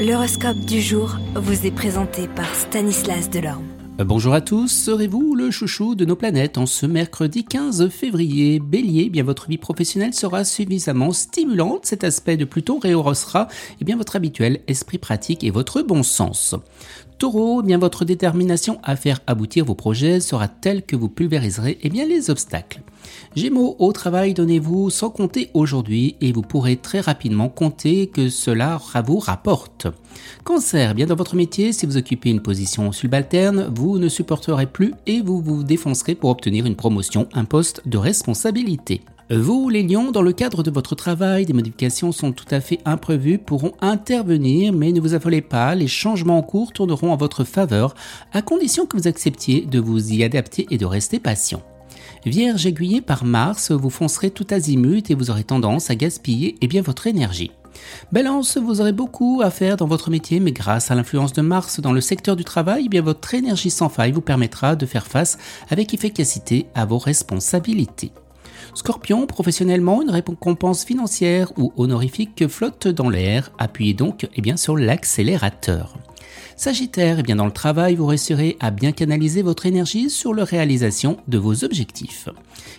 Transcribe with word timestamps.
L'horoscope 0.00 0.60
du 0.60 0.80
jour 0.80 1.18
vous 1.34 1.66
est 1.66 1.70
présenté 1.70 2.26
par 2.26 2.54
Stanislas 2.54 3.28
Delorme. 3.28 3.66
Euh, 4.00 4.04
bonjour 4.04 4.32
à 4.32 4.40
tous, 4.40 4.68
serez-vous 4.68 5.34
le 5.34 5.50
chouchou 5.50 5.94
de 5.94 6.06
nos 6.06 6.16
planètes 6.16 6.56
en 6.56 6.64
ce 6.64 6.86
mercredi 6.86 7.44
15 7.44 7.90
février? 7.90 8.60
Bélier, 8.60 9.04
eh 9.08 9.10
bien 9.10 9.24
votre 9.24 9.48
vie 9.48 9.58
professionnelle 9.58 10.14
sera 10.14 10.44
suffisamment 10.44 11.12
stimulante, 11.12 11.84
cet 11.84 12.02
aspect 12.02 12.38
de 12.38 12.46
Pluton 12.46 12.78
rehaussera 12.78 13.48
eh 13.78 13.84
bien 13.84 13.98
votre 13.98 14.16
habituel 14.16 14.60
esprit 14.68 14.96
pratique 14.96 15.44
et 15.44 15.50
votre 15.50 15.82
bon 15.82 16.02
sens. 16.02 16.54
Taureau, 17.20 17.60
eh 17.62 17.66
bien 17.66 17.76
votre 17.76 18.06
détermination 18.06 18.80
à 18.82 18.96
faire 18.96 19.20
aboutir 19.26 19.66
vos 19.66 19.74
projets 19.74 20.20
sera 20.20 20.48
telle 20.48 20.82
que 20.82 20.96
vous 20.96 21.10
pulvériserez 21.10 21.76
eh 21.82 21.90
bien 21.90 22.06
les 22.06 22.30
obstacles. 22.30 22.80
Gémeaux, 23.36 23.76
au 23.78 23.92
travail, 23.92 24.32
donnez-vous 24.32 24.88
sans 24.88 25.10
compter 25.10 25.50
aujourd'hui 25.52 26.16
et 26.22 26.32
vous 26.32 26.40
pourrez 26.40 26.78
très 26.78 27.00
rapidement 27.00 27.50
compter 27.50 28.06
que 28.06 28.30
cela 28.30 28.80
vous 29.06 29.18
rapporte. 29.18 29.86
Cancer, 30.44 30.94
bien 30.94 31.04
dans 31.04 31.14
votre 31.14 31.36
métier, 31.36 31.74
si 31.74 31.84
vous 31.84 31.98
occupez 31.98 32.30
une 32.30 32.40
position 32.40 32.90
subalterne, 32.90 33.70
vous 33.70 33.98
ne 33.98 34.08
supporterez 34.08 34.64
plus 34.64 34.94
et 35.06 35.20
vous 35.20 35.42
vous 35.42 35.62
défoncerez 35.62 36.14
pour 36.14 36.30
obtenir 36.30 36.64
une 36.64 36.74
promotion, 36.74 37.28
un 37.34 37.44
poste 37.44 37.86
de 37.86 37.98
responsabilité. 37.98 39.02
Vous, 39.32 39.68
les 39.68 39.84
lions, 39.84 40.10
dans 40.10 40.22
le 40.22 40.32
cadre 40.32 40.64
de 40.64 40.72
votre 40.72 40.96
travail, 40.96 41.46
des 41.46 41.52
modifications 41.52 42.10
sont 42.10 42.32
tout 42.32 42.46
à 42.50 42.60
fait 42.60 42.80
imprévues, 42.84 43.38
pourront 43.38 43.74
intervenir, 43.80 44.72
mais 44.72 44.90
ne 44.90 45.00
vous 45.00 45.14
affolez 45.14 45.40
pas, 45.40 45.76
les 45.76 45.86
changements 45.86 46.38
en 46.38 46.42
cours 46.42 46.72
tourneront 46.72 47.12
en 47.12 47.16
votre 47.16 47.44
faveur, 47.44 47.94
à 48.32 48.42
condition 48.42 48.86
que 48.86 48.96
vous 48.96 49.06
acceptiez 49.06 49.66
de 49.66 49.78
vous 49.78 50.12
y 50.12 50.24
adapter 50.24 50.66
et 50.70 50.78
de 50.78 50.84
rester 50.84 51.20
patient. 51.20 51.62
Vierge 52.26 52.66
aiguillée 52.66 53.02
par 53.02 53.24
Mars, 53.24 53.70
vous 53.70 53.88
foncerez 53.88 54.32
tout 54.32 54.48
azimut 54.50 55.08
et 55.12 55.14
vous 55.14 55.30
aurez 55.30 55.44
tendance 55.44 55.90
à 55.90 55.94
gaspiller 55.94 56.56
eh 56.60 56.66
bien, 56.66 56.82
votre 56.82 57.06
énergie. 57.06 57.52
Balance, 58.10 58.58
vous 58.58 58.80
aurez 58.80 58.92
beaucoup 58.92 59.42
à 59.44 59.50
faire 59.50 59.76
dans 59.76 59.86
votre 59.86 60.10
métier, 60.10 60.40
mais 60.40 60.50
grâce 60.50 60.90
à 60.90 60.96
l'influence 60.96 61.34
de 61.34 61.42
Mars 61.42 61.78
dans 61.78 61.92
le 61.92 62.00
secteur 62.00 62.34
du 62.34 62.42
travail, 62.42 62.82
eh 62.86 62.88
bien 62.88 63.02
votre 63.02 63.32
énergie 63.32 63.70
sans 63.70 63.90
faille 63.90 64.10
vous 64.10 64.22
permettra 64.22 64.74
de 64.74 64.86
faire 64.86 65.06
face 65.06 65.38
avec 65.70 65.94
efficacité 65.94 66.66
à 66.74 66.84
vos 66.84 66.98
responsabilités. 66.98 68.10
Scorpion, 68.74 69.26
professionnellement, 69.26 70.02
une 70.02 70.10
récompense 70.10 70.84
financière 70.84 71.52
ou 71.58 71.72
honorifique 71.76 72.46
flotte 72.48 72.88
dans 72.88 73.08
l'air. 73.08 73.50
Appuyez 73.58 73.94
donc 73.94 74.28
eh 74.34 74.40
bien, 74.40 74.56
sur 74.56 74.76
l'accélérateur. 74.76 75.96
Sagittaire, 76.56 77.18
eh 77.18 77.22
bien 77.22 77.36
dans 77.36 77.46
le 77.46 77.52
travail, 77.52 77.94
vous 77.94 78.06
réussirez 78.06 78.56
à 78.60 78.70
bien 78.70 78.92
canaliser 78.92 79.42
votre 79.42 79.66
énergie 79.66 80.10
sur 80.10 80.34
la 80.34 80.44
réalisation 80.44 81.16
de 81.26 81.38
vos 81.38 81.64
objectifs. 81.64 82.28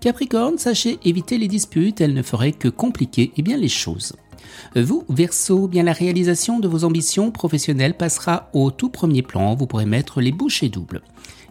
Capricorne, 0.00 0.58
sachez 0.58 0.98
éviter 1.04 1.38
les 1.38 1.48
disputes, 1.48 2.00
elles 2.00 2.14
ne 2.14 2.22
feraient 2.22 2.52
que 2.52 2.68
compliquer 2.68 3.32
eh 3.36 3.42
bien, 3.42 3.56
les 3.56 3.68
choses. 3.68 4.14
Vous, 4.76 5.04
Verseau, 5.08 5.68
bien 5.68 5.82
la 5.82 5.92
réalisation 5.92 6.60
de 6.60 6.68
vos 6.68 6.84
ambitions 6.84 7.30
professionnelles 7.30 7.96
passera 7.96 8.50
au 8.52 8.70
tout 8.70 8.90
premier 8.90 9.22
plan, 9.22 9.54
vous 9.54 9.66
pourrez 9.66 9.86
mettre 9.86 10.20
les 10.20 10.32
bouchées 10.32 10.68
doubles. 10.68 11.02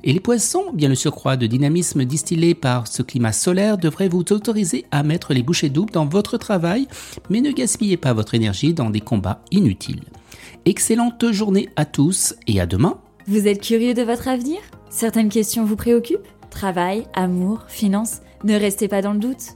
Et 0.05 0.11
les 0.11 0.19
poissons, 0.19 0.65
bien 0.73 0.89
le 0.89 0.95
surcroît 0.95 1.37
de 1.37 1.47
dynamisme 1.47 2.03
distillé 2.03 2.55
par 2.55 2.87
ce 2.87 3.01
climat 3.01 3.31
solaire 3.31 3.77
devrait 3.77 4.09
vous 4.09 4.23
autoriser 4.31 4.85
à 4.91 5.01
mettre 5.01 5.33
les 5.33 5.43
bouchées 5.43 5.69
doubles 5.69 5.93
dans 5.93 6.05
votre 6.05 6.37
travail, 6.37 6.87
mais 7.29 7.39
ne 7.39 7.51
gaspillez 7.51 7.95
pas 7.95 8.11
votre 8.11 8.35
énergie 8.35 8.73
dans 8.73 8.89
des 8.89 8.99
combats 8.99 9.41
inutiles. 9.51 10.03
Excellente 10.65 11.31
journée 11.31 11.69
à 11.77 11.85
tous 11.85 12.35
et 12.47 12.59
à 12.59 12.65
demain. 12.65 12.99
Vous 13.27 13.47
êtes 13.47 13.61
curieux 13.61 13.93
de 13.93 14.01
votre 14.01 14.27
avenir? 14.27 14.59
Certaines 14.89 15.29
questions 15.29 15.63
vous 15.63 15.77
préoccupent? 15.77 16.27
Travail, 16.49 17.05
amour, 17.13 17.63
finances? 17.67 18.19
Ne 18.43 18.55
restez 18.55 18.89
pas 18.89 19.01
dans 19.01 19.13
le 19.13 19.19
doute. 19.19 19.55